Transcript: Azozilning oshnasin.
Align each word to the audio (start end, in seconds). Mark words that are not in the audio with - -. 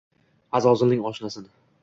Azozilning 0.59 1.05
oshnasin. 1.11 1.49